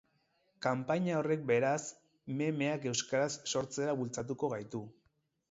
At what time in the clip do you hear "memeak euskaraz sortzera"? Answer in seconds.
2.41-3.95